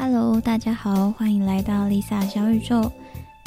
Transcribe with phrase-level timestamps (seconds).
[0.00, 2.92] Hello，大家好，欢迎来到 Lisa 小宇宙。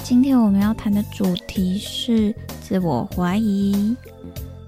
[0.03, 3.95] 今天我们要谈的主题是自我怀疑，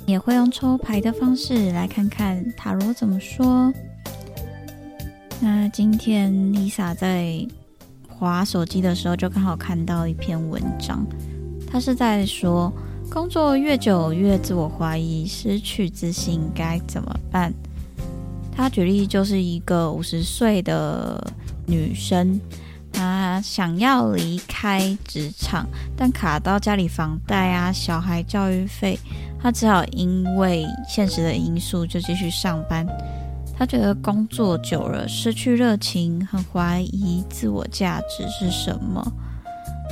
[0.06, 3.72] 也会用抽牌的方式来看看塔罗怎么说。
[5.42, 7.46] 那今天 Lisa 在
[8.08, 11.06] 划手机的时候，就刚好看到一篇文章，
[11.70, 12.72] 他是在说
[13.12, 17.54] 工作越久越自我怀疑，失去自信该怎么办？
[18.56, 21.22] 他举例就是一个五十岁的
[21.66, 22.40] 女生。
[22.96, 29.00] 她想要离开职场，但卡到家里房贷啊、小孩教育费，
[29.42, 32.86] 她只好因为现实的因素就继续上班。
[33.58, 39.04] 她觉得工作久了失去热情，很怀疑自我价值是什么。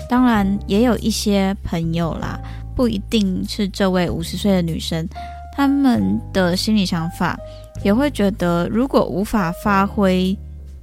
[0.08, 2.40] 当然，也有一些朋友啦，
[2.76, 5.10] 不一定是这位五十岁的女生，
[5.58, 7.36] 他们的心理想法
[7.84, 10.38] 也会觉得，如果无法发挥。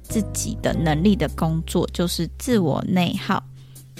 [0.09, 3.41] 自己的能力的工作就是自我内耗，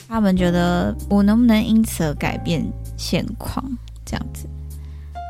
[0.07, 2.65] 他们觉得我能不能因此而改变
[2.97, 3.63] 现况？
[4.03, 4.49] 这样子，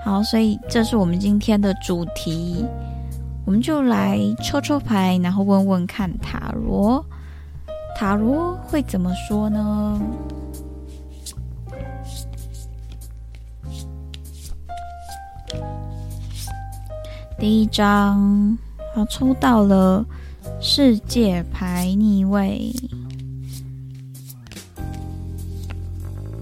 [0.05, 2.65] 好，所以这是我们今天的主题，
[3.45, 7.05] 我们就来抽抽牌，然后问问看塔罗，
[7.97, 10.01] 塔罗会怎么说呢？
[17.37, 18.57] 第一张，
[18.95, 20.05] 好，抽到了。
[20.61, 22.75] 世界牌逆位，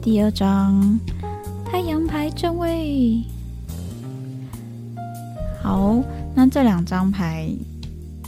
[0.02, 1.00] 第二张
[1.64, 3.22] 太阳牌正位。
[5.62, 6.02] 好，
[6.34, 7.48] 那这两张牌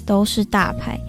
[0.05, 0.99] 都是大牌，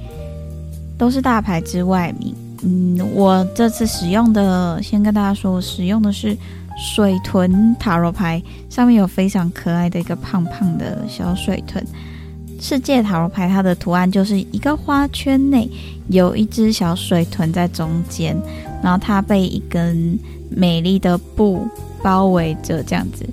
[0.96, 2.34] 都是大牌之外名。
[2.62, 6.34] 嗯，我这次使用的，先跟大家说，我使用的是
[6.78, 11.84] 水豚塔罗牌，上面有非常可爱的一个胖胖的小水豚。
[12.60, 15.68] 世界塔罗牌，它的图案就是一个花圈内
[16.08, 18.36] 有一只小水豚在中间，
[18.82, 20.18] 然后它被一根
[20.50, 21.66] 美丽的布
[22.02, 23.26] 包围着，这样子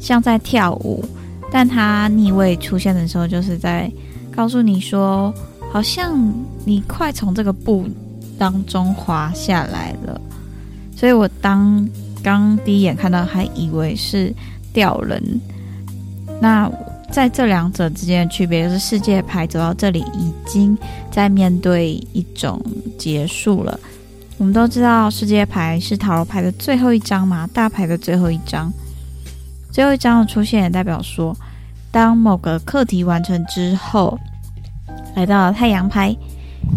[0.00, 1.04] 像在跳舞。
[1.50, 3.90] 但它逆位出现的时候，就是在
[4.30, 5.34] 告诉你说，
[5.72, 6.32] 好像
[6.64, 7.84] 你快从这个布
[8.38, 10.20] 当中滑下来了。
[10.94, 11.86] 所以我当
[12.22, 14.32] 刚第一眼看到，还以为是
[14.72, 15.40] 吊人。
[16.40, 16.70] 那。
[17.10, 20.76] 在这两者之间的区别，就是世界牌走到这里，已经
[21.10, 22.60] 在面对一种
[22.98, 23.78] 结束了。
[24.36, 28.72] 我们都知道，世界牌是塔罗牌的最后一张嘛，大牌的最后一张。
[29.72, 31.36] 最后一张的出现，也代表说，
[31.90, 34.18] 当某个课题完成之后，
[35.16, 36.16] 来到了太阳牌，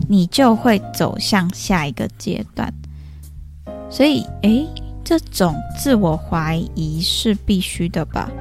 [0.09, 2.74] 你就会走向下一个阶段。
[3.90, 4.66] 所以，诶，
[5.03, 8.31] 这种自我怀疑是必须的吧？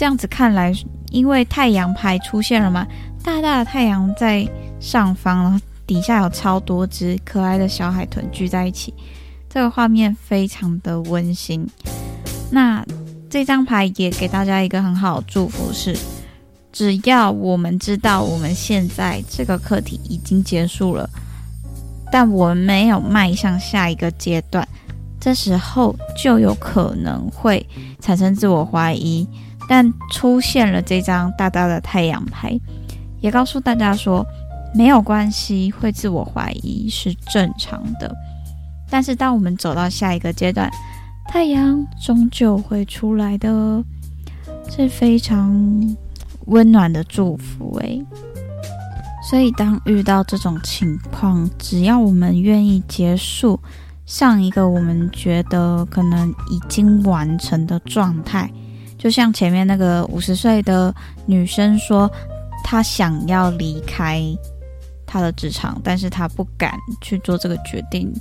[0.00, 0.72] 这样子看来，
[1.10, 2.86] 因为太阳牌出现了嘛，
[3.22, 4.48] 大大的太阳在
[4.80, 8.94] 上方，然后底下有超多只可爱的小海豚聚在一起，
[9.46, 11.68] 这个画面非常的温馨。
[12.50, 12.82] 那
[13.28, 15.94] 这张牌也给大家一个很好的祝福，是
[16.72, 21.06] 只要我们知道我们现在这个课题已经结束了，
[22.10, 24.66] 但我们没有迈向下一个阶段，
[25.20, 27.68] 这时候就有可能会
[28.00, 29.28] 产生自我怀疑。
[29.70, 32.58] 但出现了这张大大的太阳牌，
[33.20, 34.26] 也告诉大家说
[34.74, 38.12] 没有关系，会自我怀疑是正常的。
[38.90, 40.68] 但是当我们走到下一个阶段，
[41.28, 43.80] 太阳终究会出来的，
[44.68, 45.96] 是非常
[46.46, 48.04] 温暖的祝福诶。
[49.30, 53.60] 所以当遇到这种情况，只要我们愿意结束
[54.04, 58.50] 上一个我们觉得可能已经完成的状态。
[59.00, 60.94] 就像前面那个五十岁的
[61.24, 62.08] 女生说，
[62.62, 64.22] 她想要离开
[65.06, 68.12] 她的职场，但是她不敢去做这个决定。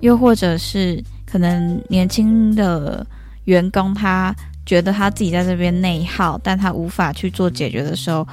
[0.00, 3.04] 又或者是可能年轻的
[3.46, 4.32] 员工，他
[4.64, 8.24] 觉得他自己在这边内耗，但他无法去做解决的时候，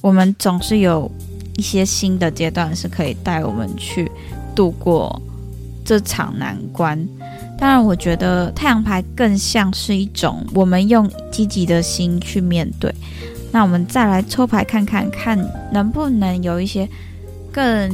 [0.00, 1.10] 我们总是有
[1.56, 4.10] 一些新的阶段是可以带我们去
[4.54, 5.22] 度过
[5.84, 6.98] 这场难关。
[7.58, 12.92] 当然，我觉得太阳牌更像是一种我们用积极的心去面对。
[13.52, 15.38] 那我们再来抽牌看看，看
[15.72, 16.88] 能不能有一些
[17.52, 17.88] 更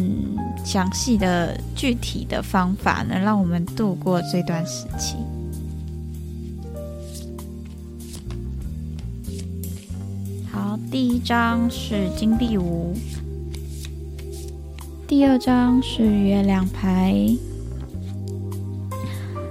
[0.65, 5.17] 详细的、具体的方法，能让我们度过这段时期。
[10.51, 12.95] 好，第一张是金币五，
[15.07, 17.15] 第二张是月亮牌。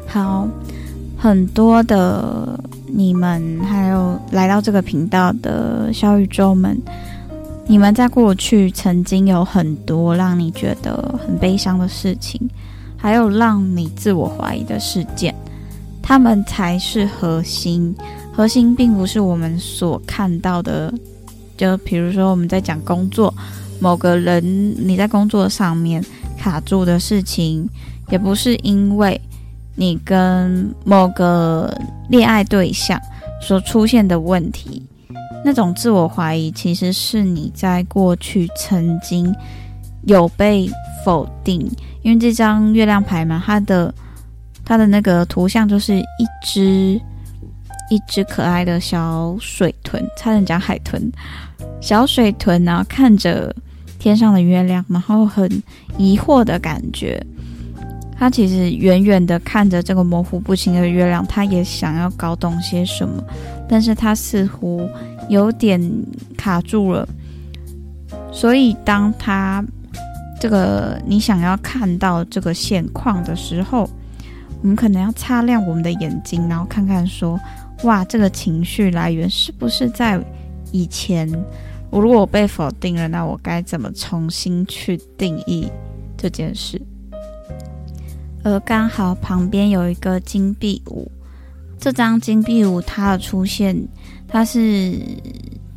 [0.08, 0.48] 好，
[1.18, 6.82] 很多的你们，还有来到这个频道的小宇宙们，
[7.68, 12.40] 你们在过去曾经有很多让你觉得很悲伤的事情，
[12.96, 15.36] 还有让你自我怀疑的事件，
[16.02, 17.94] 他们才是核心。
[18.34, 20.94] 核心并不是我们所看到的，
[21.58, 23.34] 就比如说我们在讲工作，
[23.80, 24.44] 某个人
[24.78, 26.04] 你在工作上面
[26.38, 27.68] 卡住的事情，
[28.10, 29.20] 也不是因为
[29.78, 31.74] 你跟某个
[32.10, 33.00] 恋爱对象
[33.42, 34.84] 所出现的问题。
[35.46, 39.34] 那种自我怀疑，其实是你在过去曾经
[40.04, 40.70] 有被
[41.06, 41.62] 否定，
[42.02, 43.94] 因为这张月亮牌嘛，它的
[44.66, 47.00] 它的那个图像就是一只
[47.90, 51.02] 一只可爱的小水豚，差点讲海豚，
[51.80, 53.56] 小水豚呢看着
[54.00, 55.50] 天上的月亮，然后很
[55.98, 57.24] 疑惑的感觉。
[58.20, 63.24] 他其实远远的看着这个模糊不清的月亮，他也想要搞懂些什么，
[63.70, 64.90] 但是他似乎
[65.30, 65.80] 有点
[66.36, 67.08] 卡住了。
[68.32, 69.64] 所以当他
[70.40, 73.90] 这个你想要看到这个现况的时候，
[74.62, 77.40] 我们可能要擦亮我们的眼睛，然后看看说，
[77.84, 80.20] 哇，这个情绪来源是不是在
[80.72, 81.32] 以前？
[81.90, 85.72] 我如果被否定了，那我该怎么重新去定义
[86.18, 86.82] 这件事？
[88.48, 91.12] 而刚好旁边有一个金币五，
[91.78, 93.76] 这张金币五它的出现，
[94.26, 94.98] 它是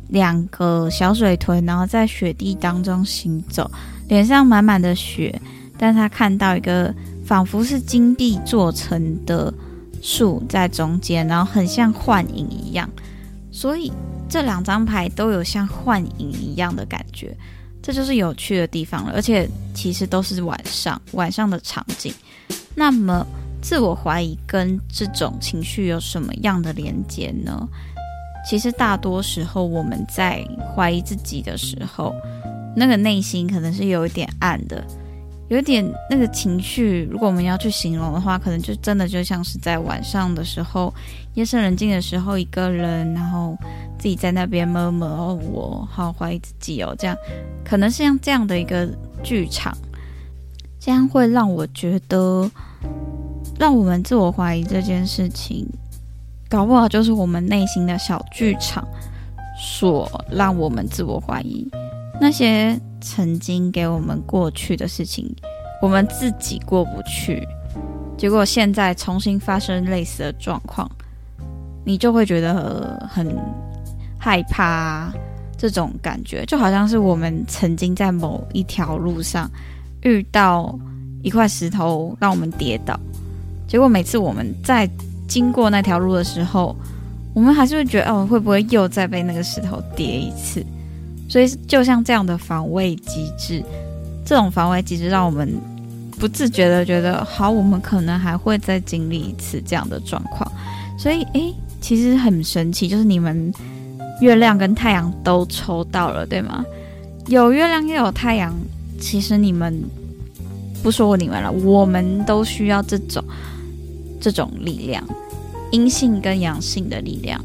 [0.07, 3.69] 两个小水豚，然后在雪地当中行走，
[4.07, 5.37] 脸上满满的雪，
[5.77, 6.93] 但他看到一个
[7.25, 9.53] 仿佛是金币做成的
[10.01, 12.89] 树在中间，然后很像幻影一样，
[13.51, 13.91] 所以
[14.29, 17.35] 这两张牌都有像幻影一样的感觉，
[17.81, 19.13] 这就是有趣的地方了。
[19.13, 22.13] 而且其实都是晚上，晚上的场景。
[22.75, 23.25] 那么，
[23.61, 27.67] 自我怀疑跟这种情绪有什么样的连接呢？
[28.47, 30.43] 其实大多时候，我们在
[30.73, 32.15] 怀疑自己的时候，
[32.75, 34.83] 那个内心可能是有一点暗的，
[35.49, 37.07] 有点那个情绪。
[37.11, 40.91] 如果我们要去形容的话，可能就真的就像是在晚上的时候，
[41.35, 43.55] 夜深人静的时候，一个人，然后
[44.01, 47.15] 自己在那边默默哦，我好怀疑自己哦，这样
[47.63, 48.89] 可能是像这样的一个
[49.21, 49.77] 剧场。
[50.79, 52.49] 这样会让我觉得，
[53.59, 55.63] 让我们自我怀疑这件事情，
[56.49, 58.83] 搞不好就是我们内心的小剧场，
[59.55, 61.69] 所让我们自我怀疑
[62.19, 65.31] 那些曾经给我们过去的事情，
[65.83, 67.47] 我们自己过不去，
[68.17, 70.89] 结果现在重新发生类似的状况，
[71.85, 73.37] 你就会觉得很
[74.21, 75.11] 害怕，
[75.57, 79.49] 这种感觉就好像是我们曾经在某一条路上。
[80.03, 80.75] 遇到
[81.21, 82.99] 一块石头让我们跌倒，
[83.67, 84.89] 结果每次我们在
[85.27, 86.75] 经过那条路的时候，
[87.35, 90.65] 我们还是会觉得哦，会不会又再被那个石头跌一次？
[91.29, 93.63] 所以就像这样的防卫机制，
[94.25, 95.53] 这种防卫机制让我们
[96.19, 100.51] 不自觉的觉得，好，我们可能还会再经历一次这样的状况。
[100.97, 103.53] 所以，诶，其实很神奇，就是你们
[104.21, 106.63] 月亮跟太阳都抽到了，对吗？
[107.27, 108.55] 有月亮又有太阳。
[108.99, 109.83] 其实你们
[110.83, 113.23] 不说我你们了，我们都需要这种
[114.21, 115.03] 这种力量，
[115.71, 117.43] 阴性跟阳性的力量。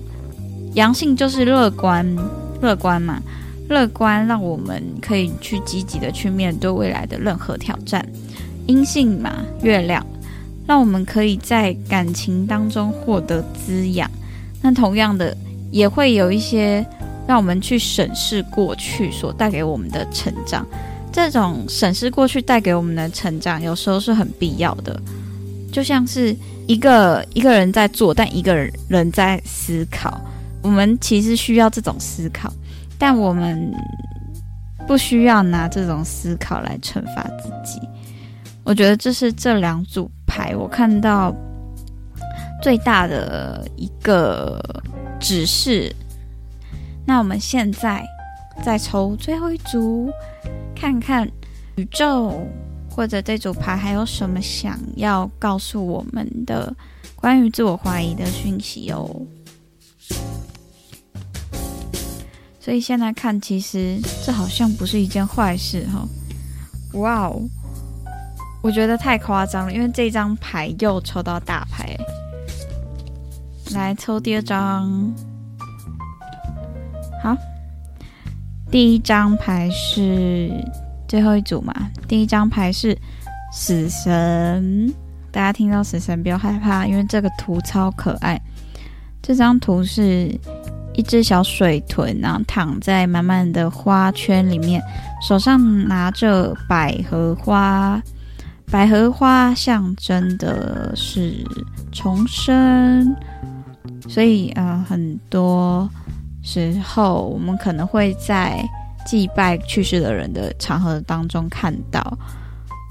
[0.75, 2.07] 阳性就是乐观，
[2.61, 3.23] 乐观嘛，
[3.71, 8.07] 乐观让我们可以去积极的去面对未来的任何挑战。
[8.67, 10.05] 阴性嘛，月亮
[10.67, 14.11] 让我们可以在感情当中获得滋养。
[14.61, 15.35] 那同样的，
[15.71, 16.87] 也会有一些
[17.27, 20.67] 让我们去审视过去所带给我们的成长。
[21.13, 25.01] 这种审视过去带给我们的成长，有时候是很必要的。
[25.73, 28.55] 就像是一个一个人在做，但一个
[28.89, 30.21] 人在思考。
[30.63, 32.53] 我们其实需要这种思考，
[32.99, 33.73] 但我们
[34.87, 37.81] 不需要拿这种思考来惩罚自己。
[38.65, 41.33] 我觉得这是这两组牌我看到
[42.61, 44.61] 最大的一个
[45.21, 45.95] 指示。
[47.07, 48.05] 那我们现在
[48.65, 50.11] 再抽最后一组。
[50.79, 51.27] 看看
[51.77, 52.47] 宇宙
[52.91, 56.71] 或者这组牌还有什么想要告诉我们的
[57.15, 59.23] 关于自我怀疑的讯息哦。
[62.61, 66.07] 所以现在看，其实这好像不是一件坏事哈。
[66.99, 67.41] 哇哦，
[68.63, 71.97] 我觉得太夸张了，因为这张牌又抽到大牌。
[73.75, 75.13] 来抽第二张，
[77.23, 77.37] 好。
[78.71, 80.51] 第一张牌是
[81.09, 81.73] 最后一组嘛？
[82.09, 82.97] 第一张牌是
[83.53, 84.93] 死神，
[85.31, 88.41] 大家听到死神不要害怕，因为这个图超可爱。
[89.23, 90.37] 这张图是
[90.95, 94.83] 一只小水豚，然后躺在满满的花圈里面，
[95.27, 98.03] 手上拿着百合花。
[98.69, 101.33] 百合花象征的是
[101.93, 103.15] 重生，
[104.09, 105.89] 所以呃，很多
[106.43, 108.65] 时候我们可能会在
[109.05, 112.17] 祭拜去世的人的场合当中看到，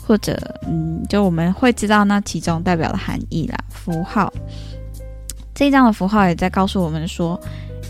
[0.05, 4.31] 或者嗯，就我们会知道那其中代表的含义啦，符号。
[5.53, 7.39] 这一张的符号也在告诉我们说，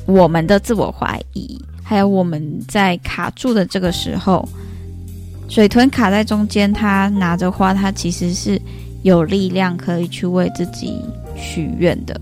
[0.05, 4.47] 我们的自我怀疑，还有我们在卡住的这个时候。
[5.47, 8.59] 水豚卡在中间，它拿着花，它其实是
[9.03, 10.99] 有力量可以去为自己
[11.35, 12.19] 许愿的。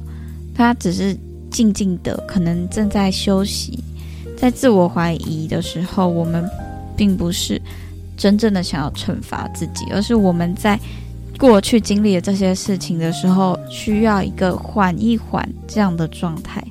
[0.53, 1.17] 他只是
[1.49, 3.79] 静静的，可能正在休息，
[4.37, 6.43] 在自我怀疑的时候，我们
[6.95, 7.61] 并不是
[8.15, 10.79] 真正的想要惩罚自己，而是我们在
[11.39, 16.63] 过去经历了这些事情的时候，需要一个缓一缓这样的状态。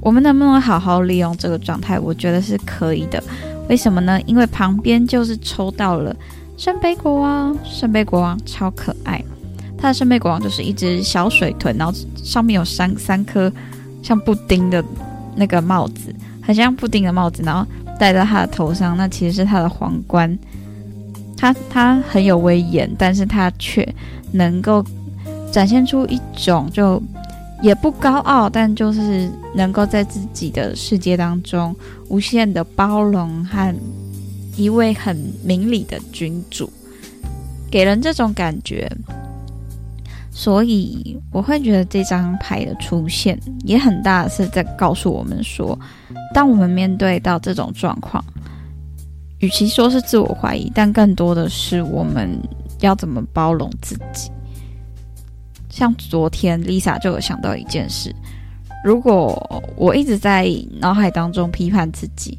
[0.00, 1.98] 我们能不能好好利用这个状态？
[1.98, 3.22] 我觉得是可以的。
[3.68, 4.20] 为什么呢？
[4.26, 6.14] 因为旁边就是抽到了
[6.58, 9.22] 圣杯国王，圣杯国王超可爱。
[9.84, 13.52] 他的圣杯国王就是一只小水豚，然后上面有三三颗
[14.02, 14.82] 像布丁的
[15.36, 17.66] 那个帽子，很像布丁的帽子，然后
[18.00, 18.96] 戴在他的头上。
[18.96, 20.38] 那其实是他的皇冠。
[21.36, 23.86] 他他很有威严，但是他却
[24.32, 24.82] 能够
[25.52, 27.02] 展现出一种就。
[27.62, 31.74] 也不高傲，但就是能够在自己的世界当中
[32.08, 33.74] 无限的包容和
[34.56, 36.70] 一位很明理的君主，
[37.70, 38.90] 给人这种感觉。
[40.36, 45.78] 所以我会觉得这张牌的出现也很大是在告诉我们说，
[46.34, 48.22] 当我们面对到这种状况，
[49.38, 52.36] 与其说是自我怀疑，但更多的是我们
[52.80, 54.28] 要怎么包容自己。
[55.70, 58.12] 像昨天，Lisa 就有想到一件事：
[58.84, 60.48] 如果我一直在
[60.80, 62.36] 脑海当中批判自己，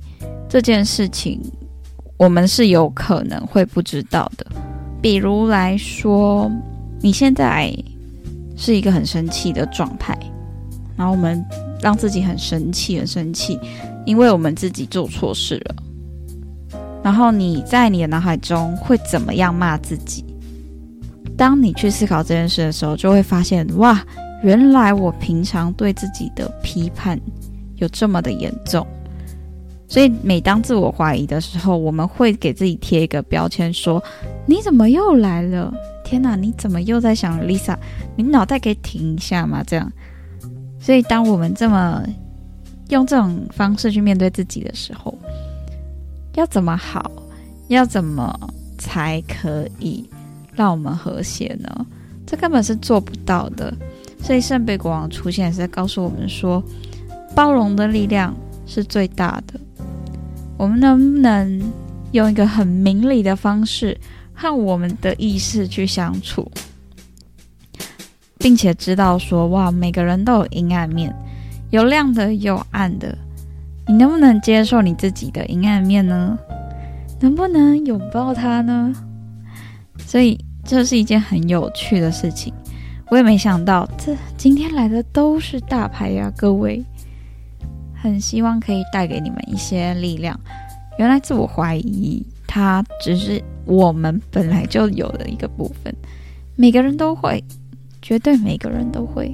[0.50, 1.42] 这件事情
[2.18, 4.46] 我们是有可能会不知道的。
[5.02, 6.52] 比如来说，
[7.06, 7.72] 你现在
[8.58, 10.18] 是一个很生气的状态，
[10.98, 11.46] 然后我们
[11.80, 13.60] 让自己很生气，很生气，
[14.08, 15.76] 因为我们自己做错事了。
[17.04, 20.26] 然后你在你的脑海中会怎么样骂自己？
[21.38, 24.04] 当你去思考这件事的时候，就会发现哇，
[24.42, 27.22] 原来我平常对自己的批判
[27.76, 28.84] 有这么的严重。
[29.88, 34.04] 所以每当自我怀疑的时候，我们会给自己贴一个标签，说
[34.48, 35.72] 你怎么又来了？
[36.06, 37.76] 天哪，你怎么又在想 Lisa？
[38.16, 39.64] 你脑袋可以停一下吗？
[39.66, 39.92] 这样。
[40.80, 42.06] 所以当我们这么
[42.90, 45.18] 用这种方式去面对自己的时候，
[46.36, 47.12] 要怎么好？
[47.70, 48.40] 要怎么
[48.78, 50.08] 才可以？
[50.54, 51.86] 让我们和谐呢？
[52.26, 53.74] 这根本是做不到的。
[54.22, 56.64] 所以圣杯国王出现是在告诉我们说，
[57.36, 58.34] 包容的力量
[58.68, 59.60] 是最大的。
[60.58, 61.74] 我们能不能
[62.12, 64.00] 用一个很明理的方式
[64.36, 66.52] 和我们的意识去相处，
[68.38, 71.16] 并且知道说，哇，每个人都有阴暗面，
[71.72, 73.18] 有亮的，有暗的。
[73.88, 76.38] 你能不能接受你自己的阴暗面呢？
[77.22, 78.94] 能不能拥抱它呢？
[79.98, 82.54] 所以这是一件很有趣的事情，
[83.10, 86.84] 我也没想到这今天来的都是大牌呀，各位，
[87.96, 90.38] 很希望可以带给你们一些力量。
[90.98, 95.94] 原来自我怀疑，它只是我们本来就有的一个部分，
[96.56, 97.44] 每个人都会，
[98.02, 99.34] 绝对每个人都会，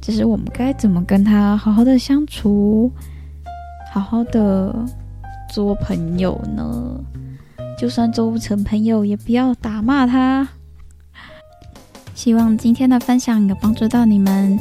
[0.00, 2.90] 只是我们该怎么跟他好好的相处，
[3.92, 4.74] 好好的
[5.52, 7.00] 做朋友呢？
[7.78, 10.46] 就算做不成朋友，也不要打骂他。
[12.14, 14.58] 希望今天的分享有帮助到你们，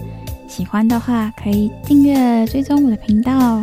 [0.48, 3.60] 喜欢的话可以订阅追踪我的频道。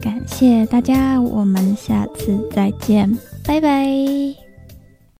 [0.00, 3.12] 感谢大家，我们下次再见，
[3.44, 4.45] 拜拜。